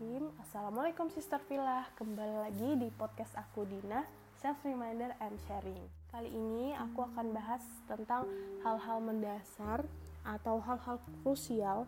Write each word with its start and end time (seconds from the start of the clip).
Bismillahirrahmanirrahim. 0.00 0.40
Assalamualaikum 0.48 1.06
Sister 1.12 1.40
Villa. 1.44 1.84
Kembali 1.92 2.36
lagi 2.40 2.72
di 2.72 2.88
podcast 2.88 3.36
aku 3.36 3.68
Dina 3.68 4.00
Self 4.40 4.64
Reminder 4.64 5.12
and 5.20 5.36
Sharing. 5.44 5.84
Kali 6.08 6.32
ini 6.32 6.72
aku 6.72 7.04
akan 7.04 7.36
bahas 7.36 7.60
tentang 7.84 8.24
hal-hal 8.64 8.96
mendasar 9.04 9.84
Atau 10.24 10.56
hal-hal 10.64 11.04
krusial 11.20 11.84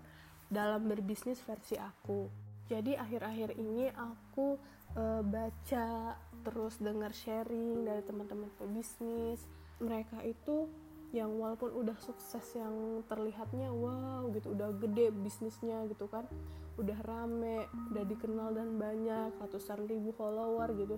dalam 0.52 0.92
berbisnis 0.92 1.40
versi 1.40 1.80
aku. 1.80 2.28
Jadi 2.68 3.00
akhir-akhir 3.00 3.56
ini 3.56 3.88
aku 3.96 4.60
uh, 4.92 5.24
baca 5.24 6.12
Terus 6.44 6.84
dengar 6.84 7.16
sharing 7.16 7.88
dari 7.88 8.04
teman-teman 8.04 8.52
pebisnis. 8.60 9.40
Mereka 9.80 10.20
itu 10.28 10.68
yang 11.12 11.36
walaupun 11.36 11.68
udah 11.76 11.96
sukses 12.00 12.44
yang 12.56 13.04
terlihatnya 13.04 13.68
wow 13.68 14.32
gitu 14.32 14.56
udah 14.56 14.72
gede 14.80 15.12
bisnisnya 15.12 15.84
gitu 15.92 16.08
kan 16.08 16.24
udah 16.80 16.96
rame 17.04 17.68
udah 17.92 18.04
dikenal 18.08 18.56
dan 18.56 18.80
banyak 18.80 19.36
ratusan 19.36 19.84
ribu 19.84 20.12
follower 20.16 20.72
gitu. 20.76 20.96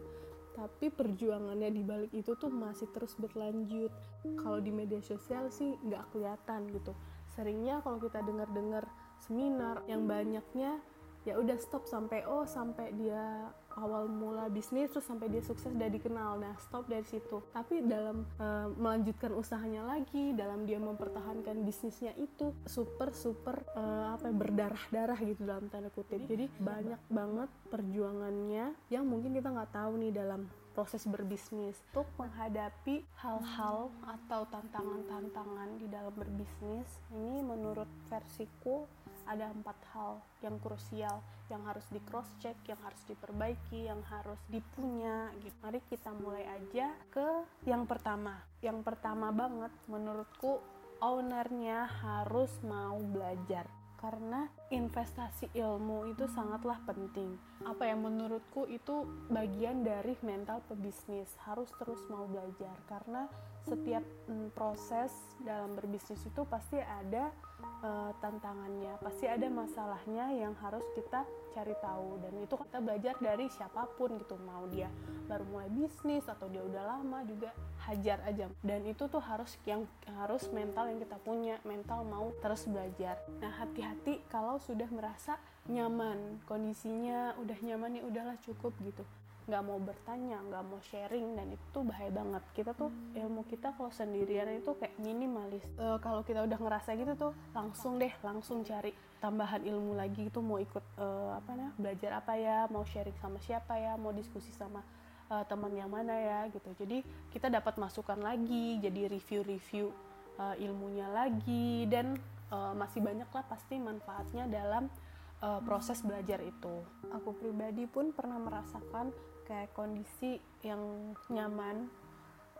Tapi 0.54 0.86
perjuangannya 0.86 1.66
di 1.74 1.82
balik 1.82 2.14
itu 2.14 2.38
tuh 2.38 2.46
masih 2.46 2.86
terus 2.94 3.18
berlanjut. 3.18 3.90
Kalau 4.38 4.62
di 4.62 4.70
media 4.70 5.02
sosial 5.02 5.50
sih 5.50 5.74
nggak 5.82 6.14
kelihatan 6.14 6.70
gitu. 6.70 6.94
Seringnya 7.34 7.82
kalau 7.82 7.98
kita 7.98 8.22
dengar-dengar 8.22 8.86
seminar 9.18 9.82
yang 9.90 10.06
banyaknya 10.06 10.78
ya 11.26 11.40
udah 11.40 11.58
stop 11.58 11.90
sampai 11.90 12.22
oh 12.28 12.46
sampai 12.46 12.94
dia 12.94 13.50
awal 13.78 14.06
mula 14.10 14.46
bisnis 14.50 14.90
terus 14.90 15.06
sampai 15.06 15.30
dia 15.30 15.42
sukses 15.44 15.70
dan 15.74 15.90
dikenal. 15.90 16.38
Nah 16.40 16.54
stop 16.62 16.86
dari 16.86 17.04
situ. 17.06 17.42
Tapi 17.52 17.84
dalam 17.84 18.26
uh, 18.38 18.68
melanjutkan 18.74 19.34
usahanya 19.34 19.84
lagi 19.84 20.32
dalam 20.34 20.64
dia 20.64 20.78
mempertahankan 20.80 21.62
bisnisnya 21.62 22.14
itu 22.18 22.54
super 22.66 23.12
super 23.14 23.62
uh, 23.74 24.14
apa 24.14 24.30
ya, 24.30 24.34
berdarah 24.34 24.84
darah 24.90 25.18
gitu 25.20 25.42
dalam 25.44 25.66
tanda 25.70 25.90
kutip. 25.92 26.24
Jadi 26.26 26.48
banyak 26.58 27.00
banget 27.10 27.50
perjuangannya 27.68 28.74
yang 28.90 29.04
mungkin 29.04 29.34
kita 29.34 29.50
nggak 29.50 29.72
tahu 29.74 30.00
nih 30.00 30.12
dalam 30.14 30.46
proses 30.74 31.06
berbisnis 31.06 31.78
untuk 31.94 32.10
menghadapi 32.18 33.06
hal-hal 33.22 33.88
atau 34.02 34.42
tantangan-tantangan 34.50 35.78
di 35.78 35.86
dalam 35.86 36.12
berbisnis 36.12 36.90
ini 37.14 37.40
menurut 37.40 37.86
versiku 38.10 38.84
ada 39.24 39.48
empat 39.54 39.78
hal 39.96 40.20
yang 40.44 40.60
krusial 40.60 41.22
yang 41.48 41.64
harus 41.64 41.84
di 41.88 42.00
cross 42.10 42.28
check 42.42 42.56
yang 42.68 42.76
harus 42.84 43.00
diperbaiki 43.08 43.88
yang 43.88 44.02
harus 44.08 44.40
dipunya 44.52 45.32
gitu. 45.40 45.56
Mari 45.64 45.80
kita 45.88 46.12
mulai 46.12 46.44
aja 46.44 46.92
ke 47.08 47.28
yang 47.64 47.88
pertama. 47.88 48.36
Yang 48.60 48.84
pertama 48.84 49.32
banget 49.32 49.72
menurutku 49.88 50.60
ownernya 51.00 51.88
harus 52.04 52.52
mau 52.64 52.96
belajar 53.00 53.64
karena 54.04 54.52
investasi 54.68 55.48
ilmu 55.56 56.12
itu 56.12 56.28
sangatlah 56.28 56.76
penting. 56.84 57.40
Apa 57.64 57.88
yang 57.88 58.04
menurutku 58.04 58.68
itu 58.68 59.08
bagian 59.32 59.80
dari 59.80 60.12
mental 60.20 60.60
pebisnis, 60.68 61.32
harus 61.48 61.72
terus 61.80 62.04
mau 62.12 62.28
belajar 62.28 62.76
karena 62.84 63.24
setiap 63.64 64.04
mm, 64.28 64.52
proses 64.52 65.10
dalam 65.40 65.72
berbisnis 65.72 66.20
itu 66.24 66.44
pasti 66.44 66.76
ada 66.76 67.32
uh, 67.80 68.12
tantangannya, 68.20 69.00
pasti 69.00 69.24
ada 69.24 69.48
masalahnya 69.48 70.32
yang 70.36 70.52
harus 70.60 70.84
kita 70.92 71.24
cari 71.56 71.72
tahu 71.80 72.20
dan 72.20 72.34
itu 72.44 72.54
kita 72.60 72.78
belajar 72.84 73.14
dari 73.20 73.48
siapa 73.48 73.88
pun 73.96 74.20
gitu, 74.20 74.36
mau 74.44 74.68
dia 74.68 74.92
baru 75.24 75.48
mulai 75.48 75.70
bisnis 75.72 76.28
atau 76.28 76.44
dia 76.52 76.60
udah 76.60 76.84
lama 76.84 77.24
juga 77.24 77.56
hajar 77.88 78.20
aja. 78.28 78.52
Dan 78.60 78.84
itu 78.84 79.08
tuh 79.08 79.24
harus 79.24 79.56
yang 79.64 79.88
harus 80.20 80.44
mental 80.52 80.92
yang 80.92 81.00
kita 81.00 81.16
punya, 81.24 81.56
mental 81.64 82.04
mau 82.04 82.32
terus 82.44 82.68
belajar. 82.68 83.16
Nah, 83.40 83.52
hati-hati 83.64 84.20
kalau 84.28 84.60
sudah 84.60 84.88
merasa 84.92 85.40
nyaman, 85.64 86.44
kondisinya 86.44 87.32
udah 87.40 87.56
nyaman 87.64 87.96
nih 87.96 88.04
udahlah 88.04 88.36
cukup 88.44 88.76
gitu 88.84 89.04
nggak 89.44 89.62
mau 89.64 89.76
bertanya 89.76 90.40
nggak 90.40 90.64
mau 90.64 90.80
sharing 90.80 91.36
dan 91.36 91.52
itu 91.52 91.78
bahaya 91.84 92.10
banget. 92.10 92.42
Kita 92.56 92.72
tuh 92.72 92.88
ilmu 93.12 93.44
kita 93.44 93.76
kalau 93.76 93.92
sendirian 93.92 94.48
itu 94.56 94.72
kayak 94.76 94.96
minimalis. 95.00 95.64
Uh, 95.76 96.00
kalau 96.00 96.24
kita 96.24 96.44
udah 96.44 96.58
ngerasa 96.58 96.96
gitu 96.96 97.12
tuh 97.14 97.32
langsung 97.52 98.00
deh 98.00 98.12
langsung 98.24 98.64
cari 98.64 98.92
tambahan 99.20 99.64
ilmu 99.64 99.96
lagi 99.96 100.28
itu 100.28 100.40
mau 100.44 100.60
ikut 100.60 100.84
uh, 101.00 101.36
apa 101.40 101.50
nih 101.56 101.70
belajar 101.80 102.10
apa 102.20 102.32
ya 102.36 102.68
mau 102.68 102.84
sharing 102.84 103.16
sama 103.16 103.40
siapa 103.40 103.72
ya 103.80 103.96
mau 103.96 104.12
diskusi 104.12 104.52
sama 104.52 104.84
uh, 105.32 105.44
teman 105.48 105.72
yang 105.72 105.88
mana 105.88 106.12
ya 106.12 106.40
gitu. 106.52 106.68
Jadi 106.76 107.00
kita 107.32 107.48
dapat 107.48 107.80
masukan 107.80 108.20
lagi 108.20 108.80
jadi 108.84 109.08
review-review 109.08 109.88
uh, 110.36 110.54
ilmunya 110.60 111.08
lagi 111.08 111.88
dan 111.88 112.16
uh, 112.52 112.72
masih 112.76 113.00
banyak 113.00 113.28
lah 113.28 113.44
pasti 113.48 113.80
manfaatnya 113.80 114.44
dalam 114.48 114.92
uh, 115.40 115.60
proses 115.64 116.04
belajar 116.04 116.40
itu. 116.44 116.84
Aku 117.14 117.32
pribadi 117.36 117.88
pun 117.88 118.12
pernah 118.12 118.36
merasakan 118.36 119.12
kayak 119.44 119.70
kondisi 119.76 120.40
yang 120.64 121.12
nyaman 121.28 121.88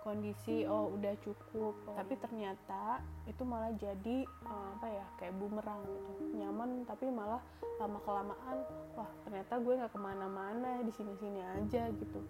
kondisi 0.04 0.68
oh 0.68 0.92
udah 0.92 1.16
cukup. 1.24 1.72
Tapi 1.96 2.14
ternyata 2.20 3.00
itu 3.24 3.40
malah 3.42 3.72
jadi 3.80 4.28
uh, 4.44 4.76
apa 4.76 4.86
ya 4.92 5.06
kayak 5.16 5.34
bumerang 5.40 5.80
gitu. 5.88 6.12
Nyaman 6.36 6.84
tapi 6.84 7.08
malah 7.08 7.40
lama 7.80 7.98
kelamaan 8.04 8.56
wah 8.94 9.10
ternyata 9.26 9.58
gue 9.58 9.74
nggak 9.80 9.92
ke 9.96 9.98
mana-mana 9.98 10.84
di 10.84 10.92
sini-sini 10.92 11.40
aja 11.40 11.88
gitu. 11.88 12.20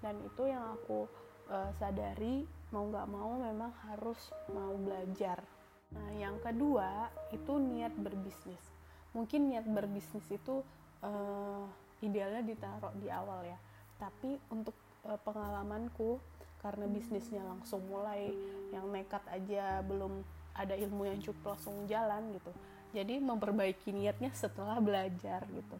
Dan 0.00 0.16
itu 0.24 0.42
yang 0.48 0.72
aku 0.80 1.04
uh, 1.52 1.70
sadari 1.76 2.48
mau 2.72 2.88
nggak 2.88 3.06
mau 3.12 3.36
memang 3.36 3.70
harus 3.92 4.32
mau 4.48 4.72
belajar. 4.80 5.44
Nah 5.92 6.08
yang 6.16 6.40
kedua 6.40 7.12
itu 7.36 7.60
niat 7.60 7.92
berbisnis. 7.92 8.64
Mungkin 9.12 9.52
niat 9.52 9.68
berbisnis 9.68 10.24
itu 10.32 10.64
uh, 11.04 11.64
idealnya 12.00 12.40
ditaruh 12.40 12.94
di 12.96 13.12
awal 13.12 13.44
ya 13.44 13.58
tapi 13.98 14.38
untuk 14.48 14.74
uh, 15.04 15.18
pengalamanku 15.26 16.22
karena 16.58 16.90
bisnisnya 16.90 17.42
langsung 17.46 17.82
mulai 17.86 18.34
yang 18.74 18.90
nekat 18.90 19.22
aja 19.30 19.82
belum 19.86 20.22
ada 20.58 20.74
ilmu 20.74 21.06
yang 21.06 21.22
cukup 21.22 21.54
langsung 21.54 21.86
jalan 21.86 22.34
gitu. 22.34 22.50
Jadi 22.90 23.20
memperbaiki 23.22 23.94
niatnya 23.94 24.32
setelah 24.34 24.82
belajar 24.82 25.46
gitu. 25.54 25.76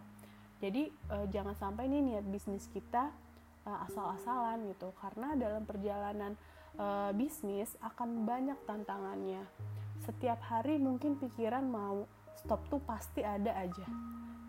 Jadi 0.63 0.91
uh, 1.11 1.27
jangan 1.31 1.55
sampai 1.59 1.91
ini 1.91 2.15
niat 2.15 2.27
bisnis 2.27 2.71
kita 2.71 3.11
uh, 3.67 3.79
asal-asalan 3.91 4.71
gitu. 4.71 4.95
Karena 5.03 5.35
dalam 5.35 5.67
perjalanan 5.67 6.39
uh, 6.79 7.11
bisnis 7.11 7.75
akan 7.83 8.23
banyak 8.23 8.59
tantangannya. 8.69 9.43
Setiap 10.07 10.39
hari 10.47 10.79
mungkin 10.79 11.19
pikiran 11.19 11.67
mau 11.67 12.07
stop 12.39 12.63
tuh 12.71 12.79
pasti 12.87 13.27
ada 13.27 13.51
aja 13.59 13.87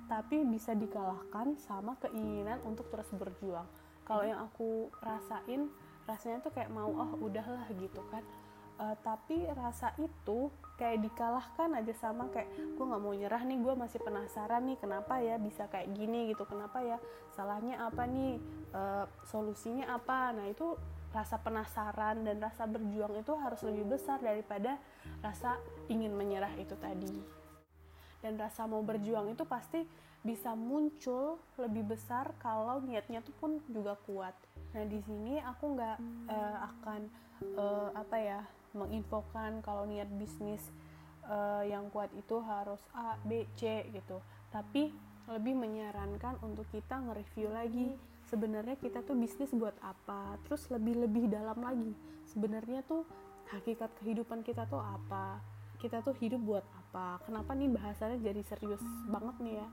tapi 0.10 0.42
bisa 0.42 0.74
dikalahkan 0.74 1.54
sama 1.62 1.94
keinginan 2.02 2.58
untuk 2.66 2.90
terus 2.90 3.08
berjuang. 3.14 3.70
Kalau 4.10 4.26
yang 4.26 4.42
aku 4.42 4.90
rasain 5.06 5.70
rasanya 6.10 6.42
tuh 6.42 6.50
kayak 6.50 6.74
mau 6.74 6.90
oh 6.90 7.14
udahlah 7.22 7.70
gitu 7.78 8.02
kan. 8.10 8.26
Uh, 8.80 8.96
tapi 9.06 9.44
rasa 9.54 9.94
itu 10.02 10.50
kayak 10.80 11.04
dikalahkan 11.04 11.78
aja 11.78 11.94
sama 11.94 12.32
kayak 12.32 12.50
gue 12.58 12.86
nggak 12.90 13.04
mau 13.04 13.12
nyerah 13.12 13.44
nih 13.44 13.60
gue 13.60 13.74
masih 13.76 14.00
penasaran 14.00 14.64
nih 14.66 14.80
kenapa 14.80 15.20
ya 15.22 15.38
bisa 15.38 15.70
kayak 15.70 15.94
gini 15.94 16.34
gitu. 16.34 16.42
Kenapa 16.50 16.82
ya 16.82 16.98
salahnya 17.38 17.86
apa 17.86 18.10
nih? 18.10 18.42
Uh, 18.74 19.06
solusinya 19.30 19.94
apa? 19.94 20.34
Nah 20.34 20.50
itu 20.50 20.74
rasa 21.14 21.38
penasaran 21.38 22.26
dan 22.26 22.42
rasa 22.42 22.66
berjuang 22.66 23.14
itu 23.18 23.34
harus 23.38 23.62
lebih 23.62 23.94
besar 23.94 24.18
daripada 24.22 24.78
rasa 25.22 25.58
ingin 25.90 26.14
menyerah 26.14 26.54
itu 26.58 26.74
tadi 26.78 27.39
dan 28.20 28.36
rasa 28.36 28.68
mau 28.68 28.84
berjuang 28.84 29.32
itu 29.32 29.44
pasti 29.48 29.84
bisa 30.20 30.52
muncul 30.52 31.40
lebih 31.56 31.96
besar 31.96 32.36
kalau 32.44 32.84
niatnya 32.84 33.24
tuh 33.24 33.32
pun 33.40 33.52
juga 33.72 33.96
kuat. 34.04 34.36
Nah 34.76 34.84
di 34.84 35.00
sini 35.08 35.40
aku 35.40 35.80
nggak 35.80 35.98
uh, 36.28 36.58
akan 36.68 37.02
uh, 37.56 37.90
apa 37.96 38.18
ya 38.20 38.40
menginfokan 38.76 39.64
kalau 39.64 39.88
niat 39.88 40.12
bisnis 40.20 40.62
uh, 41.26 41.64
yang 41.64 41.88
kuat 41.90 42.12
itu 42.20 42.36
harus 42.44 42.84
A, 42.92 43.16
B, 43.24 43.48
C 43.56 43.88
gitu. 43.96 44.20
Tapi 44.52 44.92
lebih 45.30 45.56
menyarankan 45.56 46.42
untuk 46.42 46.66
kita 46.74 47.00
nge-review 47.00 47.54
lagi 47.54 47.94
sebenarnya 48.28 48.76
kita 48.76 49.00
tuh 49.08 49.16
bisnis 49.16 49.56
buat 49.56 49.74
apa? 49.80 50.36
Terus 50.46 50.68
lebih 50.68 51.00
lebih 51.00 51.32
dalam 51.32 51.64
lagi 51.64 51.96
sebenarnya 52.28 52.84
tuh 52.84 53.08
hakikat 53.56 53.90
kehidupan 54.04 54.44
kita 54.44 54.68
tuh 54.68 54.84
apa? 54.84 55.40
Kita 55.80 56.04
tuh 56.04 56.12
hidup 56.20 56.44
buat 56.44 56.66
apa 56.76 56.79
kenapa 57.26 57.54
nih 57.54 57.70
bahasannya 57.70 58.20
jadi 58.26 58.42
serius 58.46 58.82
banget 59.10 59.36
nih 59.42 59.56
ya? 59.62 59.68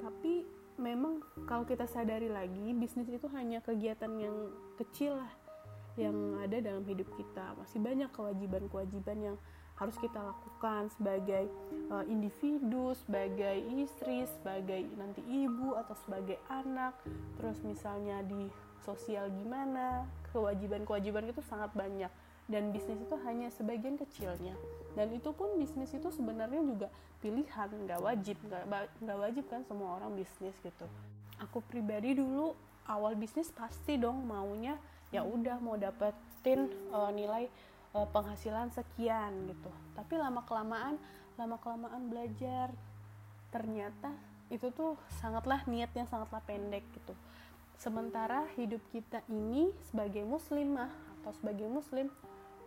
Tapi 0.00 0.32
memang 0.80 1.24
kalau 1.48 1.64
kita 1.64 1.84
sadari 1.88 2.28
lagi 2.28 2.72
bisnis 2.76 3.08
itu 3.08 3.28
hanya 3.36 3.60
kegiatan 3.60 4.12
yang 4.16 4.52
kecil 4.80 5.16
lah 5.20 5.32
yang 5.98 6.38
ada 6.40 6.60
dalam 6.60 6.84
hidup 6.84 7.08
kita. 7.16 7.56
Masih 7.58 7.80
banyak 7.82 8.08
kewajiban-kewajiban 8.14 9.18
yang 9.32 9.36
harus 9.76 9.96
kita 9.96 10.20
lakukan 10.20 10.92
sebagai 10.92 11.48
uh, 11.88 12.04
individu, 12.04 12.92
sebagai 13.00 13.64
istri, 13.80 14.28
sebagai 14.28 14.84
nanti 15.00 15.24
ibu 15.24 15.72
atau 15.76 15.96
sebagai 16.04 16.36
anak. 16.52 16.92
Terus 17.40 17.56
misalnya 17.64 18.20
di 18.24 18.52
sosial 18.84 19.32
gimana, 19.40 20.04
kewajiban-kewajiban 20.32 21.32
itu 21.32 21.40
sangat 21.48 21.72
banyak. 21.72 22.12
Dan 22.50 22.74
bisnis 22.74 23.00
itu 23.00 23.16
hanya 23.24 23.48
sebagian 23.54 23.94
kecilnya 23.94 24.58
dan 24.98 25.10
itu 25.14 25.30
pun 25.30 25.54
bisnis 25.58 25.94
itu 25.94 26.08
sebenarnya 26.10 26.62
juga 26.62 26.88
pilihan 27.20 27.68
nggak 27.68 28.00
wajib 28.00 28.36
nggak 29.00 29.18
wajib 29.18 29.44
kan 29.46 29.62
semua 29.68 30.00
orang 30.00 30.16
bisnis 30.16 30.56
gitu. 30.64 30.86
Aku 31.40 31.64
pribadi 31.64 32.16
dulu 32.16 32.52
awal 32.88 33.14
bisnis 33.14 33.48
pasti 33.54 33.96
dong 33.96 34.26
maunya 34.26 34.76
ya 35.14 35.22
udah 35.22 35.58
mau 35.62 35.78
dapetin 35.78 36.70
uh, 36.90 37.10
nilai 37.14 37.46
uh, 37.94 38.06
penghasilan 38.10 38.70
sekian 38.74 39.50
gitu. 39.50 39.70
Tapi 39.94 40.18
lama 40.18 40.42
kelamaan 40.44 40.98
lama 41.38 41.56
kelamaan 41.62 42.10
belajar 42.10 42.68
ternyata 43.50 44.12
itu 44.50 44.68
tuh 44.74 44.98
sangatlah 45.22 45.62
niatnya 45.70 46.04
sangatlah 46.10 46.42
pendek 46.42 46.82
gitu. 46.94 47.14
Sementara 47.80 48.44
hidup 48.58 48.82
kita 48.92 49.24
ini 49.30 49.72
sebagai 49.88 50.26
muslimah 50.26 50.90
atau 51.22 51.32
sebagai 51.38 51.64
muslim 51.70 52.12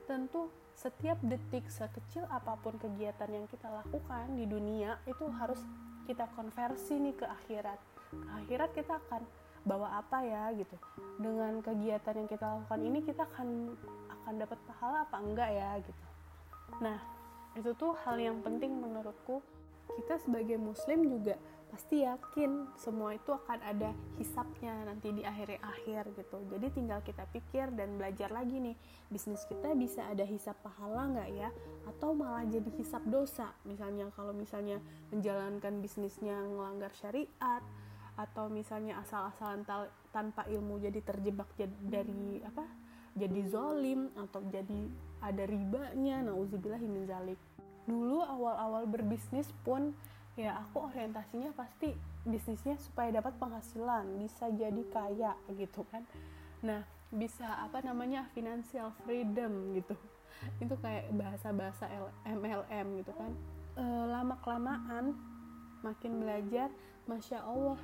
tentu 0.09 0.49
setiap 0.73 1.17
detik 1.21 1.69
sekecil 1.69 2.25
apa 2.29 2.57
pun 2.59 2.75
kegiatan 2.81 3.29
yang 3.29 3.45
kita 3.47 3.69
lakukan 3.69 4.33
di 4.33 4.45
dunia 4.49 4.97
itu 5.05 5.25
harus 5.37 5.61
kita 6.09 6.27
konversi 6.35 6.99
nih 6.99 7.15
ke 7.15 7.25
akhirat. 7.25 7.79
Ke 8.11 8.29
akhirat 8.43 8.69
kita 8.75 8.99
akan 9.07 9.21
bawa 9.63 10.03
apa 10.03 10.25
ya 10.25 10.51
gitu. 10.57 10.75
Dengan 11.21 11.63
kegiatan 11.63 12.13
yang 12.19 12.29
kita 12.29 12.45
lakukan 12.45 12.81
ini 12.83 12.99
kita 13.05 13.23
akan 13.23 13.77
akan 14.21 14.33
dapat 14.39 14.59
pahala 14.67 15.07
apa 15.07 15.17
enggak 15.23 15.49
ya 15.55 15.71
gitu. 15.79 16.03
Nah 16.83 16.99
itu 17.53 17.69
tuh 17.77 17.93
hal 18.03 18.17
yang 18.19 18.41
penting 18.43 18.73
menurutku. 18.75 19.39
Kita 19.93 20.17
sebagai 20.25 20.57
muslim 20.57 21.05
juga 21.05 21.37
pasti 21.73 22.05
yakin 22.05 22.69
semua 22.77 23.17
itu 23.17 23.33
akan 23.33 23.57
ada 23.65 23.89
hisapnya 24.21 24.77
nanti 24.85 25.09
di 25.09 25.25
akhir 25.25 25.57
akhir 25.57 26.13
gitu. 26.13 26.37
Jadi 26.53 26.69
tinggal 26.69 27.01
kita 27.01 27.25
pikir 27.33 27.73
dan 27.73 27.97
belajar 27.97 28.29
lagi 28.29 28.61
nih 28.61 28.77
bisnis 29.09 29.41
kita 29.49 29.73
bisa 29.73 30.05
ada 30.05 30.21
hisap 30.21 30.53
pahala 30.61 31.09
nggak 31.09 31.29
ya? 31.33 31.49
Atau 31.89 32.13
malah 32.13 32.45
jadi 32.45 32.69
hisap 32.77 33.01
dosa? 33.09 33.49
Misalnya 33.65 34.13
kalau 34.13 34.37
misalnya 34.37 34.77
menjalankan 35.09 35.81
bisnisnya 35.81 36.45
ngelanggar 36.45 36.93
syariat 36.93 37.65
atau 38.21 38.53
misalnya 38.53 39.01
asal-asalan 39.01 39.65
tanpa 40.13 40.45
ilmu 40.45 40.77
jadi 40.77 41.01
terjebak 41.01 41.49
dari 41.81 42.37
apa? 42.45 42.69
Jadi 43.17 43.49
zolim 43.49 44.13
atau 44.13 44.45
jadi 44.45 44.93
ada 45.25 45.41
ribanya. 45.49 46.21
Nauzubillah 46.21 46.81
min 46.85 47.09
zalik. 47.09 47.41
Dulu 47.89 48.21
awal-awal 48.21 48.85
berbisnis 48.85 49.49
pun 49.65 49.97
ya 50.33 50.57
aku 50.65 50.89
orientasinya 50.89 51.53
pasti 51.53 51.93
bisnisnya 52.25 52.73
supaya 52.81 53.13
dapat 53.13 53.37
penghasilan 53.37 54.17
bisa 54.17 54.49
jadi 54.49 54.83
kaya 54.89 55.37
gitu 55.53 55.85
kan. 55.93 56.01
Nah 56.65 56.81
bisa 57.13 57.45
apa 57.61 57.85
namanya 57.85 58.25
financial 58.33 58.89
freedom 59.05 59.77
gitu. 59.77 59.93
Itu 60.57 60.73
kayak 60.81 61.13
bahasa-bahasa 61.13 61.85
MLM 62.25 62.87
gitu 63.05 63.13
kan. 63.13 63.31
E, 63.77 63.85
lama 63.85 64.33
kelamaan 64.41 65.13
makin 65.85 66.17
belajar 66.17 66.73
masya 67.05 67.43
Allah 67.45 67.77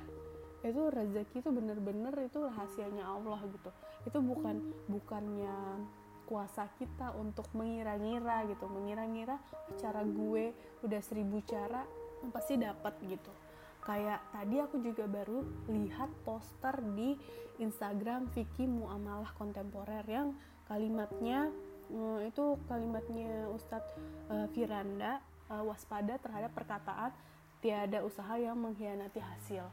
itu 0.60 0.92
rezeki 0.92 1.40
itu 1.40 1.50
bener-bener 1.54 2.12
itu 2.26 2.42
rahasianya 2.42 3.06
Allah 3.06 3.38
gitu. 3.46 3.70
Itu 4.10 4.18
bukan 4.18 4.74
bukannya 4.90 5.86
kuasa 6.26 6.66
kita 6.82 7.14
untuk 7.14 7.46
mengira-ngira 7.54 8.50
gitu. 8.50 8.66
Mengira-ngira 8.66 9.38
cara 9.78 10.02
gue 10.02 10.50
udah 10.82 11.00
seribu 11.00 11.38
cara 11.46 11.86
pasti 12.28 12.60
dapat 12.60 12.92
gitu. 13.08 13.32
Kayak 13.80 14.20
tadi 14.36 14.60
aku 14.60 14.76
juga 14.84 15.08
baru 15.08 15.40
lihat 15.72 16.12
poster 16.28 16.76
di 16.92 17.16
Instagram 17.56 18.28
Vicky 18.36 18.68
Muamalah 18.68 19.32
Kontemporer 19.40 20.04
yang 20.04 20.36
kalimatnya 20.68 21.48
uh, 21.88 22.20
itu 22.20 22.60
kalimatnya 22.68 23.48
Ustadz 23.56 23.96
uh, 24.28 24.46
Firanda 24.52 25.24
uh, 25.48 25.64
waspada 25.64 26.20
terhadap 26.20 26.52
perkataan 26.52 27.12
tiada 27.60 28.04
usaha 28.04 28.36
yang 28.36 28.56
mengkhianati 28.56 29.20
hasil. 29.20 29.64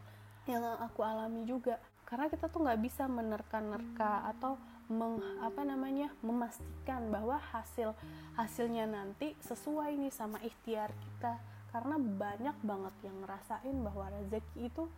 Yang 0.48 0.64
aku 0.80 1.04
alami 1.04 1.44
juga 1.44 1.80
karena 2.08 2.32
kita 2.32 2.48
tuh 2.48 2.64
nggak 2.64 2.80
bisa 2.80 3.04
menerka-nerka 3.12 4.32
atau 4.32 4.56
meng, 4.88 5.20
apa 5.44 5.68
namanya 5.68 6.08
memastikan 6.24 7.12
bahwa 7.12 7.36
hasil 7.52 7.92
hasilnya 8.40 8.88
nanti 8.88 9.36
sesuai 9.44 10.00
nih 10.00 10.14
sama 10.16 10.40
ikhtiar 10.40 10.96
kita 10.96 11.36
karena 11.78 12.02
banyak 12.02 12.58
banget 12.66 12.96
yang 13.06 13.22
ngerasain 13.22 13.78
bahwa 13.86 14.10
rezeki 14.10 14.66
itu 14.66 14.90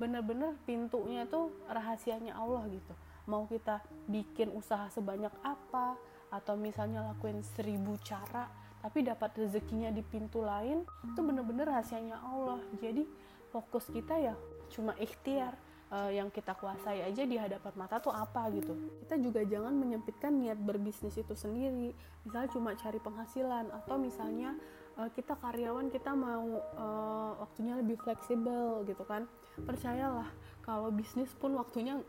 bener-bener 0.00 0.56
pintunya 0.64 1.28
tuh 1.28 1.52
rahasianya 1.68 2.32
Allah 2.32 2.64
gitu. 2.72 2.96
Mau 3.28 3.44
kita 3.44 3.84
bikin 4.08 4.48
usaha 4.56 4.88
sebanyak 4.88 5.32
apa 5.44 6.00
atau 6.32 6.56
misalnya 6.56 7.04
lakuin 7.12 7.44
seribu 7.44 8.00
cara 8.00 8.48
tapi 8.80 9.04
dapat 9.04 9.36
rezekinya 9.36 9.92
di 9.92 10.00
pintu 10.00 10.40
lain 10.40 10.80
itu 11.04 11.20
bener-bener 11.20 11.68
rahasianya 11.68 12.16
Allah. 12.16 12.56
Jadi 12.80 13.04
fokus 13.52 13.84
kita 13.92 14.16
ya 14.16 14.32
cuma 14.72 14.96
ikhtiar 14.96 15.52
uh, 15.92 16.08
yang 16.08 16.32
kita 16.32 16.56
kuasai 16.56 17.04
aja 17.04 17.28
di 17.28 17.36
hadapan 17.36 17.72
mata 17.76 18.00
tuh 18.00 18.16
apa 18.16 18.48
gitu. 18.56 18.72
Kita 19.04 19.20
juga 19.20 19.44
jangan 19.44 19.76
menyempitkan 19.76 20.32
niat 20.40 20.56
berbisnis 20.56 21.20
itu 21.20 21.36
sendiri. 21.36 21.92
Misalnya 22.24 22.48
cuma 22.48 22.72
cari 22.72 22.96
penghasilan 22.96 23.68
atau 23.84 24.00
misalnya 24.00 24.56
uh, 24.98 25.10
kita 25.12 25.34
karyawan 25.38 25.90
kita 25.90 26.12
mau 26.14 26.62
uh, 26.78 27.32
waktunya 27.42 27.78
lebih 27.78 27.98
fleksibel 28.02 28.82
gitu 28.86 29.04
kan. 29.06 29.26
Percayalah 29.62 30.28
kalau 30.62 30.90
bisnis 30.90 31.30
pun 31.38 31.54
waktunya 31.58 32.00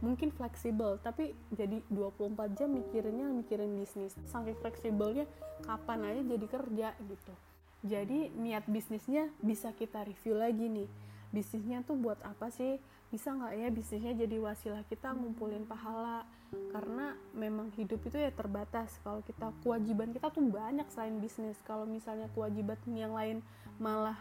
mungkin 0.00 0.32
fleksibel 0.32 0.96
tapi 1.04 1.36
jadi 1.52 1.84
24 1.92 2.56
jam 2.56 2.72
mikirinnya 2.72 3.28
mikirin 3.32 3.76
bisnis. 3.76 4.16
Saking 4.28 4.56
fleksibelnya 4.60 5.24
kapan 5.64 6.08
aja 6.08 6.22
jadi 6.24 6.46
kerja 6.48 6.88
gitu. 7.04 7.34
Jadi 7.80 8.28
niat 8.36 8.68
bisnisnya 8.68 9.32
bisa 9.40 9.72
kita 9.72 10.04
review 10.04 10.36
lagi 10.36 10.68
nih 10.68 10.88
bisnisnya 11.30 11.82
tuh 11.86 11.98
buat 11.98 12.18
apa 12.26 12.50
sih? 12.50 12.78
Bisa 13.10 13.34
nggak 13.34 13.54
ya 13.58 13.68
bisnisnya 13.70 14.14
jadi 14.14 14.36
wasilah 14.38 14.82
kita 14.86 15.14
ngumpulin 15.14 15.66
pahala? 15.66 16.26
Karena 16.74 17.14
memang 17.34 17.70
hidup 17.78 18.02
itu 18.06 18.18
ya 18.18 18.30
terbatas. 18.34 18.98
Kalau 19.02 19.22
kita 19.22 19.54
kewajiban 19.62 20.10
kita 20.10 20.30
tuh 20.30 20.42
banyak 20.42 20.86
selain 20.90 21.18
bisnis. 21.22 21.58
Kalau 21.66 21.86
misalnya 21.86 22.26
kewajiban 22.34 22.78
yang 22.90 23.14
lain 23.14 23.42
malah 23.78 24.18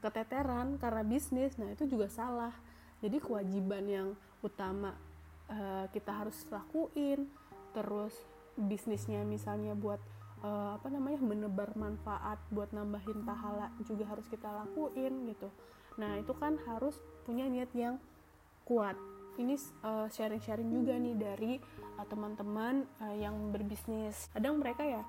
keteteran 0.00 0.80
karena 0.80 1.04
bisnis 1.04 1.56
nah 1.56 1.68
itu 1.72 1.88
juga 1.88 2.08
salah. 2.08 2.52
Jadi 3.00 3.16
kewajiban 3.20 3.84
yang 3.88 4.08
utama 4.44 4.92
uh, 5.48 5.88
kita 5.92 6.12
harus 6.12 6.36
lakuin. 6.52 7.28
Terus 7.72 8.12
bisnisnya 8.60 9.24
misalnya 9.24 9.72
buat 9.72 10.00
uh, 10.44 10.76
apa 10.76 10.88
namanya 10.92 11.20
menebar 11.20 11.72
manfaat 11.76 12.40
buat 12.52 12.72
nambahin 12.72 13.24
pahala 13.24 13.72
juga 13.84 14.04
harus 14.08 14.26
kita 14.28 14.48
lakuin 14.48 15.28
gitu 15.32 15.48
nah 15.96 16.18
itu 16.18 16.34
kan 16.36 16.60
harus 16.68 16.98
punya 17.24 17.46
niat 17.46 17.70
yang 17.74 17.96
kuat. 18.66 18.94
Ini 19.40 19.56
uh, 19.86 20.06
sharing-sharing 20.10 20.68
juga 20.68 20.94
nih 20.98 21.16
dari 21.16 21.52
uh, 21.96 22.06
teman-teman 22.06 22.84
uh, 23.00 23.16
yang 23.16 23.54
berbisnis. 23.54 24.28
Kadang 24.34 24.60
mereka 24.60 24.84
ya 24.84 25.02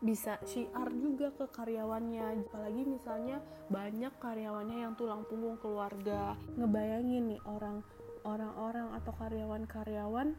bisa 0.00 0.38
syiar 0.46 0.88
juga 0.94 1.34
ke 1.34 1.46
karyawannya. 1.50 2.46
Apalagi 2.48 2.82
misalnya 2.86 3.38
banyak 3.68 4.12
karyawannya 4.22 4.78
yang 4.86 4.92
tulang 4.94 5.26
punggung 5.28 5.60
keluarga. 5.60 6.34
Ngebayangin 6.56 7.36
nih 7.36 7.40
orang 7.44 7.84
orang-orang 8.26 8.90
atau 8.98 9.12
karyawan-karyawan 9.22 10.34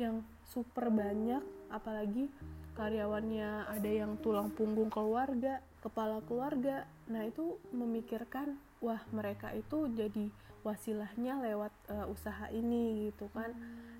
yang 0.00 0.22
super 0.46 0.88
banyak 0.88 1.42
apalagi 1.68 2.30
karyawannya 2.72 3.68
ada 3.68 3.90
yang 3.90 4.16
tulang 4.20 4.48
punggung 4.52 4.88
keluarga 4.88 5.60
kepala 5.82 6.22
keluarga. 6.24 6.86
Nah 7.10 7.26
itu 7.26 7.58
memikirkan 7.74 8.56
wah 8.78 9.02
mereka 9.10 9.50
itu 9.52 9.90
jadi 9.92 10.30
wasilahnya 10.62 11.42
lewat 11.42 11.74
uh, 11.90 12.06
usaha 12.08 12.48
ini 12.54 13.10
gitu 13.10 13.28
kan. 13.34 13.52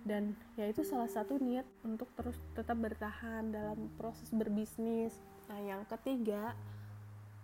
Dan 0.02 0.34
ya 0.58 0.66
itu 0.66 0.82
salah 0.82 1.10
satu 1.10 1.38
niat 1.38 1.66
untuk 1.82 2.10
terus 2.14 2.38
tetap 2.54 2.78
bertahan 2.78 3.50
dalam 3.50 3.90
proses 3.98 4.30
berbisnis. 4.30 5.14
Nah 5.50 5.58
yang 5.60 5.82
ketiga 5.86 6.54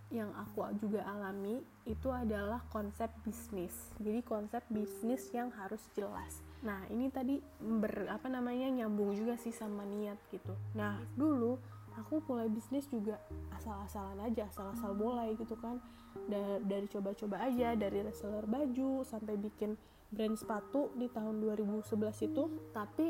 yang 0.09 0.33
aku 0.33 0.65
juga 0.81 1.05
alami 1.05 1.61
itu 1.85 2.09
adalah 2.09 2.65
konsep 2.73 3.13
bisnis. 3.29 3.93
Jadi 4.01 4.25
konsep 4.25 4.65
bisnis 4.73 5.29
yang 5.37 5.53
harus 5.53 5.85
jelas 5.93 6.48
nah 6.59 6.83
ini 6.91 7.07
tadi 7.09 7.39
ber 7.63 8.11
apa 8.11 8.27
namanya 8.27 8.67
nyambung 8.83 9.15
juga 9.15 9.39
sih 9.39 9.55
sama 9.55 9.87
niat 9.87 10.19
gitu. 10.35 10.55
Nah 10.75 10.99
dulu 11.15 11.59
aku 11.99 12.23
mulai 12.31 12.47
bisnis 12.47 12.87
juga 12.87 13.19
asal-asalan 13.55 14.23
aja 14.23 14.47
asal-asal 14.47 14.95
mulai 14.95 15.35
gitu 15.35 15.59
kan. 15.59 15.83
Da 16.27 16.59
dari 16.63 16.87
coba-coba 16.91 17.47
aja 17.47 17.75
dari 17.75 18.03
reseller 18.03 18.47
baju 18.47 19.03
sampai 19.07 19.35
bikin 19.39 19.79
brand 20.09 20.35
sepatu 20.39 20.91
di 20.95 21.11
tahun 21.11 21.43
2011 21.43 22.27
itu. 22.27 22.45
Tapi 22.75 23.07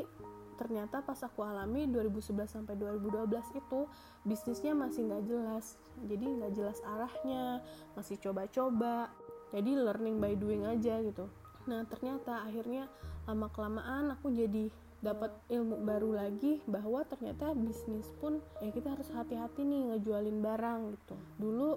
ternyata 0.59 0.99
pas 0.99 1.17
aku 1.23 1.39
alami 1.39 1.87
2011 1.87 2.51
sampai 2.51 2.75
2012 2.75 3.31
itu 3.55 3.79
bisnisnya 4.27 4.75
masih 4.75 5.07
nggak 5.07 5.23
jelas. 5.25 5.79
Jadi 6.03 6.25
nggak 6.25 6.51
jelas 6.53 6.77
arahnya 6.83 7.63
masih 7.95 8.19
coba-coba. 8.19 9.09
Jadi 9.49 9.73
learning 9.73 10.21
by 10.21 10.35
doing 10.37 10.67
aja 10.67 11.01
gitu. 11.01 11.25
Nah 11.69 11.85
ternyata 11.85 12.43
akhirnya 12.43 12.89
lama 13.29 13.45
kelamaan 13.53 14.17
aku 14.17 14.33
jadi 14.33 14.73
dapat 14.99 15.31
ilmu 15.53 15.85
baru 15.85 16.17
lagi 16.17 16.59
bahwa 16.65 17.05
ternyata 17.05 17.53
bisnis 17.53 18.09
pun 18.19 18.41
ya 18.59 18.73
kita 18.73 18.97
harus 18.97 19.07
hati-hati 19.13 19.61
nih 19.63 19.93
ngejualin 19.93 20.41
barang 20.41 20.79
gitu. 20.97 21.15
Dulu 21.39 21.69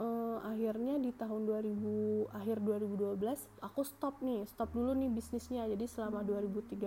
eh, 0.00 0.38
akhirnya 0.46 0.96
di 0.96 1.10
tahun 1.12 1.44
2000 1.44 2.30
akhir 2.30 2.56
2012 2.62 3.20
aku 3.60 3.80
stop 3.84 4.22
nih 4.24 4.46
stop 4.48 4.72
dulu 4.72 4.96
nih 4.96 5.10
bisnisnya. 5.12 5.66
Jadi 5.66 5.84
selama 5.90 6.24
2013 6.24 6.78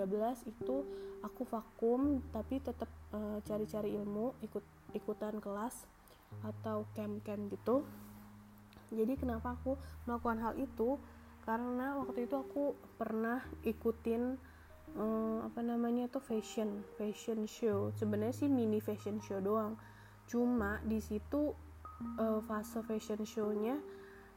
itu 0.50 0.76
aku 1.22 1.42
vakum 1.46 2.24
tapi 2.34 2.58
tetap 2.64 2.90
eh, 3.14 3.38
cari-cari 3.46 3.94
ilmu 3.94 4.40
ikut 4.42 4.64
ikutan 4.98 5.38
kelas 5.38 5.86
atau 6.42 6.90
camp-camp 6.98 7.54
gitu. 7.54 7.86
Jadi 8.90 9.14
kenapa 9.20 9.58
aku 9.62 9.78
melakukan 10.10 10.42
hal 10.42 10.54
itu 10.58 10.98
karena 11.44 12.00
waktu 12.00 12.24
itu 12.24 12.36
aku 12.40 12.72
pernah 12.96 13.44
ikutin 13.68 14.40
um, 14.96 15.44
apa 15.44 15.60
namanya 15.60 16.08
tuh 16.08 16.24
fashion 16.24 16.88
fashion 16.96 17.44
show. 17.44 17.92
Sebenarnya 18.00 18.36
sih 18.36 18.50
mini 18.50 18.80
fashion 18.80 19.20
show 19.20 19.44
doang. 19.44 19.76
Cuma 20.24 20.80
di 20.88 21.04
situ 21.04 21.52
uh, 22.20 22.40
fase 22.48 22.80
fashion 22.88 23.28
show-nya 23.28 23.76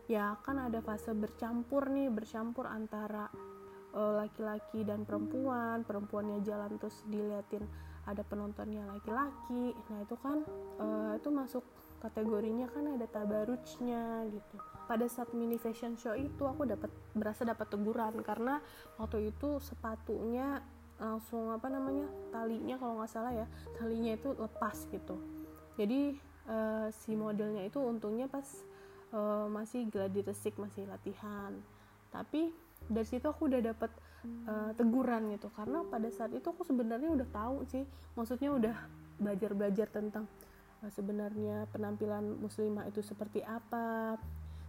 ya 0.06 0.38
kan 0.42 0.58
ada 0.62 0.82
fase 0.82 1.14
bercampur 1.14 1.90
nih 1.90 2.06
bercampur 2.06 2.62
antara 2.70 3.26
eh, 3.90 4.12
laki-laki 4.22 4.82
uh, 4.82 4.86
dan 4.86 5.02
perempuan. 5.02 5.82
Perempuannya 5.82 6.42
jalan 6.46 6.78
terus 6.78 7.02
diliatin 7.06 7.66
ada 8.06 8.22
penontonnya 8.22 8.86
laki-laki. 8.86 9.74
Nah 9.74 9.98
itu 10.02 10.14
kan 10.22 10.46
uh, 10.78 11.18
itu 11.18 11.30
masuk 11.30 11.62
kategorinya 11.98 12.70
kan 12.70 12.98
ada 12.98 13.06
tabarucnya 13.10 14.30
gitu 14.30 14.58
pada 14.86 15.06
saat 15.10 15.34
mini 15.34 15.58
fashion 15.58 15.98
show 15.98 16.14
itu 16.14 16.46
aku 16.46 16.64
dapat 16.66 16.90
berasa 17.12 17.42
dapat 17.42 17.66
teguran. 17.70 18.14
Karena 18.22 18.62
waktu 18.96 19.34
itu 19.34 19.58
sepatunya 19.60 20.62
langsung 20.96 21.52
apa 21.52 21.68
namanya 21.68 22.08
talinya 22.32 22.80
kalau 22.80 22.96
nggak 22.96 23.12
salah 23.12 23.28
ya 23.34 23.44
talinya 23.76 24.16
itu 24.16 24.32
lepas 24.32 24.88
gitu. 24.88 25.20
Jadi 25.76 26.16
uh, 26.48 26.88
si 27.04 27.12
modelnya 27.12 27.68
itu 27.68 27.76
untungnya 27.82 28.30
pas 28.32 28.46
uh, 29.12 29.44
masih 29.50 29.90
gladi 29.92 30.24
resik 30.24 30.56
masih 30.56 30.88
latihan. 30.88 31.52
Tapi 32.08 32.48
dari 32.88 33.04
situ 33.04 33.28
aku 33.28 33.50
udah 33.50 33.60
dapat 33.60 33.92
uh, 34.48 34.72
teguran 34.72 35.28
gitu. 35.36 35.52
Karena 35.52 35.84
pada 35.84 36.08
saat 36.08 36.32
itu 36.32 36.46
aku 36.48 36.64
sebenarnya 36.64 37.12
udah 37.12 37.28
tahu 37.28 37.66
sih 37.68 37.84
maksudnya 38.16 38.50
udah 38.56 38.76
belajar 39.20 39.52
belajar 39.52 39.88
tentang 39.92 40.24
sebenarnya 40.92 41.66
penampilan 41.72 42.36
muslimah 42.36 42.84
itu 42.88 43.00
seperti 43.00 43.40
apa 43.42 44.16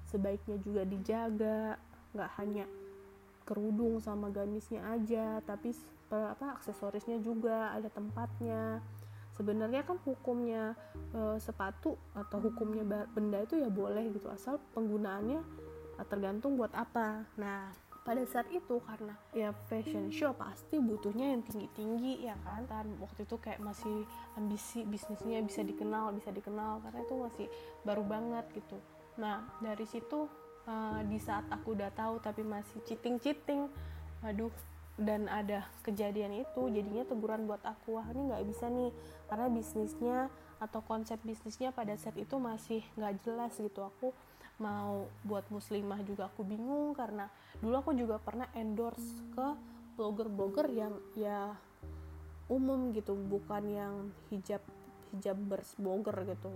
sebaiknya 0.08 0.58
juga 0.64 0.88
dijaga. 0.88 1.78
Nggak 2.16 2.32
hanya 2.40 2.66
kerudung 3.48 4.04
sama 4.04 4.28
gamisnya 4.28 4.84
aja 4.92 5.40
tapi 5.48 5.72
apa 6.12 6.60
aksesorisnya 6.60 7.20
juga 7.24 7.72
ada 7.72 7.88
tempatnya. 7.88 8.84
Sebenarnya 9.36 9.86
kan 9.86 10.02
hukumnya 10.02 10.74
e, 11.14 11.38
sepatu 11.38 11.94
atau 12.18 12.42
hukumnya 12.42 12.84
benda 13.14 13.46
itu 13.46 13.62
ya 13.62 13.70
boleh 13.70 14.10
gitu 14.12 14.28
asal 14.34 14.58
penggunaannya 14.74 15.40
e, 15.96 16.02
tergantung 16.10 16.58
buat 16.58 16.74
apa. 16.74 17.28
Nah 17.38 17.70
pada 18.02 18.24
saat 18.24 18.48
itu 18.56 18.80
karena 18.88 19.14
ya 19.36 19.52
fashion 19.68 20.08
show 20.10 20.32
pasti 20.32 20.80
butuhnya 20.80 21.36
yang 21.36 21.44
tinggi-tinggi 21.44 22.24
ya 22.24 22.40
kan? 22.42 22.66
Dan 22.66 22.98
waktu 23.04 23.28
itu 23.28 23.36
kayak 23.38 23.60
masih 23.62 24.08
ambisi 24.40 24.88
bisnisnya 24.88 25.44
bisa 25.44 25.62
dikenal 25.62 26.16
bisa 26.16 26.32
dikenal 26.32 26.82
karena 26.88 27.00
itu 27.04 27.14
masih 27.20 27.48
baru 27.84 28.04
banget 28.08 28.48
gitu 28.58 28.80
nah 29.18 29.44
dari 29.60 29.86
situ 29.90 30.30
e, 30.66 30.74
di 31.10 31.18
saat 31.18 31.46
aku 31.50 31.74
udah 31.74 31.92
tahu 31.94 32.22
tapi 32.22 32.46
masih 32.46 32.82
cheating-cheating 32.86 33.70
waduh 34.22 34.54
dan 34.98 35.30
ada 35.30 35.66
kejadian 35.86 36.42
itu 36.42 36.62
jadinya 36.74 37.06
teguran 37.06 37.46
buat 37.46 37.62
aku 37.62 38.02
wah 38.02 38.08
ini 38.14 38.34
nggak 38.34 38.46
bisa 38.50 38.66
nih 38.66 38.90
karena 39.30 39.48
bisnisnya 39.54 40.18
atau 40.58 40.82
konsep 40.82 41.22
bisnisnya 41.22 41.70
pada 41.70 41.94
saat 41.98 42.18
itu 42.18 42.36
masih 42.42 42.82
nggak 42.98 43.22
jelas 43.22 43.54
gitu. 43.58 43.86
Aku 43.86 44.14
mau 44.58 45.06
buat 45.22 45.46
muslimah 45.54 46.02
juga 46.02 46.34
aku 46.34 46.42
bingung 46.42 46.98
karena 46.98 47.30
dulu 47.62 47.78
aku 47.78 47.92
juga 47.94 48.18
pernah 48.18 48.50
endorse 48.58 49.22
ke 49.38 49.48
blogger-blogger 49.98 50.68
yang 50.74 50.94
ya 51.14 51.54
umum 52.50 52.90
gitu 52.98 53.14
bukan 53.14 53.64
yang 53.70 53.94
hijab 54.34 54.62
hijab 55.14 55.38
blogger 55.78 56.26
gitu. 56.26 56.52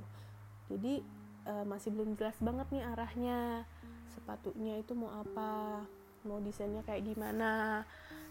Jadi 0.73 1.05
uh, 1.45 1.65
masih 1.65 1.89
belum 1.93 2.17
jelas 2.17 2.37
banget 2.41 2.67
nih 2.73 2.83
arahnya. 2.85 3.65
Sepatunya 4.11 4.77
itu 4.81 4.93
mau 4.93 5.09
apa 5.13 5.81
mau 6.25 6.37
desainnya 6.41 6.85
kayak 6.85 7.05
gimana. 7.05 7.83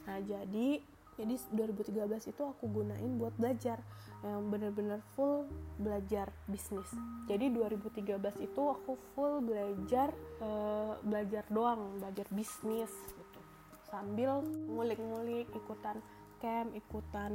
Nah 0.07 0.19
jadi 0.23 0.83
jadi 1.21 1.37
2013 1.53 2.33
itu 2.33 2.43
aku 2.49 2.65
gunain 2.71 3.13
buat 3.21 3.37
belajar 3.37 3.77
yang 4.25 4.49
bener-bener 4.49 5.05
full 5.17 5.45
belajar 5.77 6.33
bisnis. 6.49 6.89
Jadi 7.29 7.53
2013 7.53 8.17
itu 8.41 8.63
aku 8.65 8.97
full 9.13 9.45
belajar 9.45 10.13
uh, 10.41 10.97
belajar 11.05 11.45
doang 11.53 12.01
belajar 12.01 12.25
bisnis 12.33 12.93
gitu. 13.17 13.41
Sambil 13.89 14.41
ngulik-ngulik 14.71 15.49
ikutan 15.53 16.01
camp 16.41 16.73
ikutan 16.73 17.33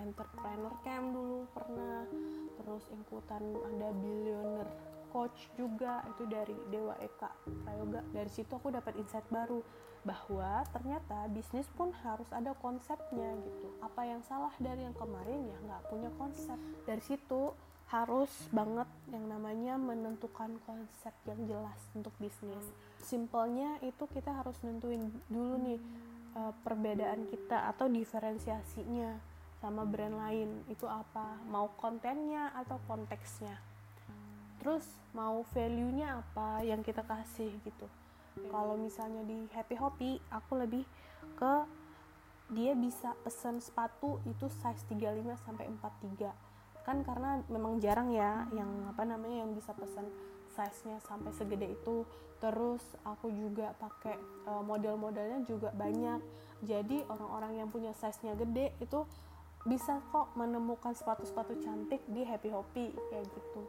entrepreneur 0.00 0.72
camp 0.80 1.12
dulu 1.12 1.44
pernah. 1.52 2.08
Terus 2.56 2.84
ikutan 2.88 3.42
ada 3.68 3.88
billionaire 4.00 4.72
coach 5.10 5.50
juga 5.58 6.00
itu 6.08 6.24
dari 6.30 6.56
Dewa 6.70 6.94
Eka 7.02 7.30
Prayoga. 7.66 8.00
Dari 8.14 8.30
situ 8.30 8.50
aku 8.54 8.70
dapat 8.70 8.96
insight 8.96 9.26
baru 9.28 9.60
bahwa 10.00 10.64
ternyata 10.72 11.28
bisnis 11.28 11.68
pun 11.76 11.92
harus 12.00 12.30
ada 12.32 12.56
konsepnya 12.56 13.36
gitu. 13.44 13.68
Apa 13.84 14.08
yang 14.08 14.24
salah 14.24 14.52
dari 14.56 14.88
yang 14.88 14.96
kemarin 14.96 15.44
ya 15.44 15.58
nggak 15.68 15.82
punya 15.92 16.10
konsep. 16.16 16.56
Dari 16.88 17.02
situ 17.04 17.52
harus 17.90 18.30
banget 18.54 18.86
yang 19.10 19.26
namanya 19.26 19.74
menentukan 19.74 20.56
konsep 20.64 21.12
yang 21.26 21.42
jelas 21.44 21.80
untuk 21.92 22.14
bisnis. 22.22 22.64
Simpelnya 23.02 23.76
itu 23.82 24.06
kita 24.08 24.30
harus 24.30 24.56
nentuin 24.62 25.10
dulu 25.26 25.58
nih 25.58 25.80
uh, 26.38 26.54
perbedaan 26.62 27.26
kita 27.28 27.68
atau 27.74 27.90
diferensiasinya 27.90 29.18
sama 29.60 29.84
brand 29.84 30.16
lain. 30.16 30.64
Itu 30.72 30.88
apa? 30.88 31.36
Mau 31.50 31.68
kontennya 31.76 32.54
atau 32.56 32.80
konteksnya 32.88 33.69
terus 34.60 34.84
mau 35.16 35.42
value-nya 35.56 36.20
apa 36.20 36.62
yang 36.62 36.84
kita 36.84 37.00
kasih 37.02 37.50
gitu. 37.64 37.86
Kalau 38.52 38.76
misalnya 38.78 39.24
di 39.26 39.48
Happy 39.56 39.74
Hopi 39.74 40.20
aku 40.30 40.60
lebih 40.60 40.84
ke 41.34 41.54
dia 42.52 42.76
bisa 42.76 43.16
pesen 43.24 43.58
sepatu 43.58 44.20
itu 44.28 44.46
size 44.50 44.84
35 44.90 45.46
sampai 45.46 45.64
43 45.80 46.50
kan 46.82 47.06
karena 47.06 47.38
memang 47.46 47.78
jarang 47.78 48.10
ya 48.10 48.48
yang 48.50 48.68
apa 48.88 49.04
namanya 49.06 49.44
yang 49.46 49.52
bisa 49.52 49.70
pesen 49.76 50.08
size-nya 50.52 51.00
sampai 51.04 51.32
segede 51.32 51.72
itu. 51.72 52.04
Terus 52.40 52.80
aku 53.04 53.28
juga 53.28 53.76
pakai 53.76 54.16
uh, 54.48 54.64
model-modelnya 54.64 55.44
juga 55.44 55.72
banyak. 55.76 56.20
Jadi 56.64 57.04
orang-orang 57.08 57.64
yang 57.64 57.68
punya 57.68 57.92
size-nya 57.96 58.36
gede 58.36 58.72
itu 58.80 59.04
bisa 59.68 60.00
kok 60.08 60.32
menemukan 60.40 60.96
sepatu-sepatu 60.96 61.60
cantik 61.60 62.00
di 62.08 62.24
Happy 62.24 62.48
Hopi 62.48 62.96
kayak 63.12 63.28
gitu 63.28 63.60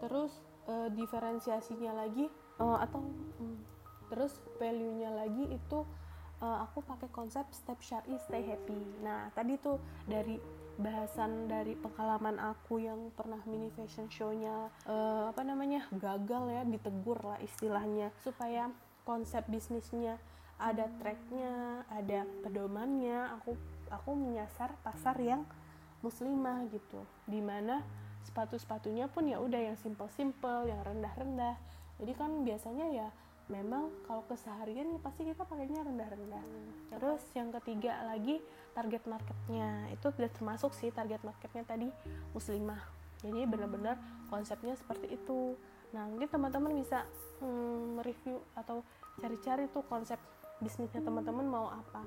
terus 0.00 0.32
uh, 0.66 0.88
diferensiasinya 0.90 1.92
lagi 1.94 2.26
uh, 2.58 2.78
atau 2.82 3.04
um, 3.40 3.56
terus 4.10 4.34
value-nya 4.58 5.14
lagi 5.14 5.54
itu 5.54 5.86
uh, 6.42 6.58
aku 6.66 6.82
pakai 6.82 7.08
konsep 7.14 7.46
step 7.54 7.78
syari 7.78 8.18
stay 8.18 8.42
happy. 8.42 8.80
Nah 9.04 9.30
tadi 9.36 9.54
tuh 9.60 9.78
dari 10.08 10.40
bahasan 10.80 11.46
dari 11.46 11.76
pengalaman 11.76 12.40
aku 12.40 12.80
yang 12.80 13.12
pernah 13.12 13.38
mini 13.44 13.68
fashion 13.76 14.08
show-nya 14.08 14.72
uh, 14.88 15.28
apa 15.28 15.44
namanya 15.44 15.84
gagal 15.92 16.48
ya 16.48 16.62
ditegur 16.64 17.20
lah 17.20 17.36
istilahnya 17.44 18.08
supaya 18.24 18.72
konsep 19.04 19.44
bisnisnya 19.52 20.16
ada 20.56 20.88
tracknya 21.00 21.84
ada 21.92 22.24
pedomannya 22.44 23.28
aku 23.36 23.56
aku 23.92 24.10
menyasar 24.16 24.72
pasar 24.80 25.16
yang 25.20 25.44
muslimah 26.00 26.64
gitu. 26.72 27.04
Di 27.28 27.40
mana 27.44 27.84
sepatu-sepatunya 28.26 29.08
pun 29.08 29.28
ya 29.28 29.40
udah 29.40 29.72
yang 29.72 29.76
simple-simple 29.80 30.68
yang 30.68 30.80
rendah-rendah. 30.84 31.56
Jadi 32.00 32.12
kan 32.16 32.30
biasanya 32.44 32.86
ya 32.92 33.08
memang 33.50 33.90
kalau 34.06 34.22
keseharian 34.30 34.94
ya 34.94 34.98
pasti 35.02 35.26
kita 35.26 35.42
pakainya 35.42 35.82
rendah-rendah. 35.82 36.44
Hmm. 36.44 36.70
terus 36.96 37.22
yang 37.34 37.50
ketiga 37.60 38.06
lagi 38.06 38.38
target 38.72 39.02
marketnya. 39.10 39.90
Itu 39.90 40.14
sudah 40.14 40.30
termasuk 40.30 40.72
sih 40.72 40.94
target 40.94 41.20
marketnya 41.26 41.66
tadi 41.66 41.88
muslimah. 42.32 42.80
Jadi 43.20 43.44
benar-benar 43.44 44.00
konsepnya 44.32 44.78
seperti 44.78 45.12
itu. 45.12 45.58
Nah 45.92 46.06
mungkin 46.06 46.30
teman-teman 46.30 46.72
bisa 46.78 47.04
hmm, 47.42 48.00
mereview 48.00 48.38
atau 48.54 48.86
cari-cari 49.18 49.68
tuh 49.74 49.84
konsep 49.90 50.16
bisnisnya 50.62 51.02
teman-teman 51.02 51.44
mau 51.44 51.66
apa. 51.68 52.06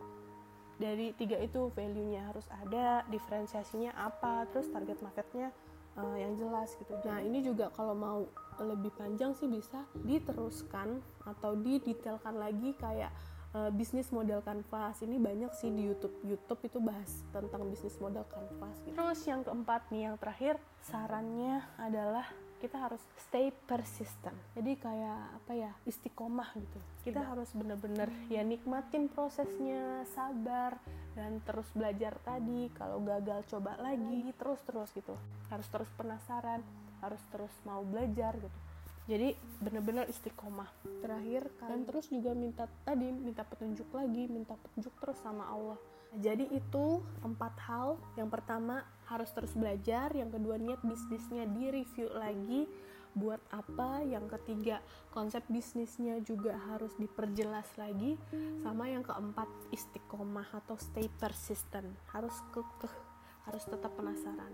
Dari 0.79 1.13
tiga 1.13 1.37
itu 1.37 1.69
value-nya 1.75 2.33
harus 2.33 2.47
ada 2.49 3.05
diferensiasinya 3.11 3.93
apa 3.93 4.49
terus 4.49 4.71
target 4.73 4.97
marketnya 5.05 5.53
uh, 5.97 6.17
yang 6.17 6.33
jelas 6.37 6.73
gitu. 6.77 6.93
Nah 7.05 7.21
ini 7.21 7.43
juga 7.45 7.69
kalau 7.73 7.93
mau 7.93 8.25
lebih 8.61 8.93
panjang 8.93 9.33
sih 9.33 9.49
bisa 9.49 9.85
diteruskan 10.05 11.01
atau 11.25 11.57
didetailkan 11.57 12.37
lagi 12.37 12.77
kayak 12.77 13.09
uh, 13.53 13.69
bisnis 13.73 14.09
model 14.09 14.41
kanvas 14.41 15.01
ini 15.05 15.17
banyak 15.21 15.53
sih 15.57 15.69
di 15.73 15.89
YouTube 15.89 16.13
YouTube 16.25 16.61
itu 16.65 16.77
bahas 16.81 17.25
tentang 17.33 17.65
bisnis 17.69 17.97
model 18.01 18.25
kanvas 18.27 18.77
gitu. 18.83 18.93
terus 18.97 19.21
yang 19.25 19.41
keempat 19.45 19.81
nih 19.93 20.11
yang 20.11 20.15
terakhir 20.21 20.61
sarannya 20.85 21.65
adalah 21.81 22.27
kita 22.63 22.79
harus 22.79 23.03
stay 23.27 23.51
persistent. 23.67 24.39
Jadi 24.55 24.79
kayak 24.79 25.43
apa 25.43 25.51
ya 25.51 25.71
istiqomah 25.83 26.55
gitu. 26.55 26.79
Kita 27.03 27.19
ya. 27.19 27.35
harus 27.35 27.51
bener-bener 27.51 28.07
ya 28.31 28.39
nikmatin 28.39 29.11
prosesnya 29.11 30.07
sabar 30.15 30.79
dan 31.11 31.43
terus 31.43 31.67
belajar 31.75 32.15
tadi. 32.23 32.71
Kalau 32.79 33.03
gagal 33.03 33.43
coba 33.51 33.75
lagi 33.83 34.31
terus 34.39 34.63
terus 34.63 34.87
gitu. 34.95 35.11
Harus 35.51 35.67
terus 35.67 35.91
penasaran 35.99 36.63
harus 37.03 37.19
terus 37.35 37.51
mau 37.67 37.83
belajar 37.83 38.31
gitu. 38.39 38.59
Jadi 39.03 39.35
bener-bener 39.59 40.07
istiqomah. 40.07 40.71
Terakhir 41.03 41.51
kan 41.59 41.83
terus 41.83 42.07
juga 42.07 42.31
minta 42.31 42.71
tadi 42.87 43.11
minta 43.11 43.43
petunjuk 43.43 43.91
lagi 43.91 44.31
minta 44.31 44.55
petunjuk 44.55 44.95
terus 45.03 45.19
sama 45.19 45.43
Allah. 45.51 45.75
Jadi 46.15 46.47
itu 46.55 47.03
empat 47.19 47.53
hal. 47.67 47.99
Yang 48.15 48.29
pertama 48.39 48.87
harus 49.07 49.29
terus 49.31 49.53
belajar. 49.55 50.11
Yang 50.13 50.39
kedua 50.39 50.55
niat 50.59 50.81
bisnisnya 50.83 51.47
di 51.49 51.71
review 51.71 52.07
lagi 52.13 52.67
buat 53.13 53.41
apa. 53.53 54.01
Yang 54.03 54.37
ketiga 54.39 54.81
konsep 55.13 55.41
bisnisnya 55.49 56.21
juga 56.21 56.57
harus 56.71 56.93
diperjelas 56.99 57.67
lagi. 57.77 58.19
Sama 58.61 58.89
yang 58.89 59.05
keempat 59.05 59.47
istiqomah 59.73 60.49
atau 60.63 60.75
stay 60.77 61.09
persistent. 61.19 61.89
Harus 62.11 62.33
kekeh 62.51 62.93
harus 63.43 63.63
tetap 63.67 63.91
penasaran. 63.99 64.53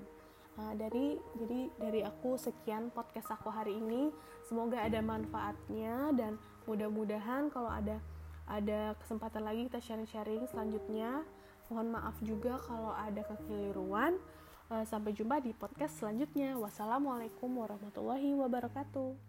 Nah, 0.59 0.75
dari 0.75 1.15
jadi 1.39 1.71
dari 1.79 2.01
aku 2.03 2.35
sekian 2.35 2.91
podcast 2.91 3.31
aku 3.31 3.47
hari 3.47 3.79
ini. 3.79 4.11
Semoga 4.43 4.83
ada 4.83 4.99
manfaatnya 4.99 6.11
dan 6.17 6.35
mudah-mudahan 6.67 7.47
kalau 7.47 7.71
ada 7.71 8.01
ada 8.49 8.97
kesempatan 8.97 9.45
lagi 9.45 9.69
kita 9.69 9.79
sharing-sharing 9.79 10.43
selanjutnya. 10.49 11.23
Mohon 11.69 11.87
maaf 12.01 12.17
juga 12.25 12.57
kalau 12.65 12.91
ada 12.91 13.21
kekeliruan. 13.23 14.17
Eh, 14.69 14.85
sampai 14.85 15.13
jumpa 15.13 15.41
di 15.41 15.53
podcast 15.53 15.97
selanjutnya. 15.97 16.57
Wassalamualaikum 16.57 17.49
warahmatullahi 17.49 18.37
wabarakatuh. 18.37 19.28